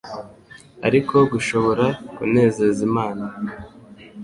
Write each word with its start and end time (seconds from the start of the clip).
ariko 0.87 1.15
gushobora 1.31 1.85
kunezeza 2.15 2.79
Imana. 2.89 3.25